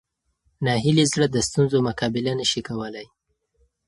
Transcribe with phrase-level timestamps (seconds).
[0.65, 3.05] ناهیلي زړه د ستونزو مقابله نه شي کولی.